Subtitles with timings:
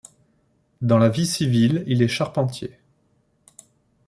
[0.81, 2.79] Dans la vie civile, il est charpentier.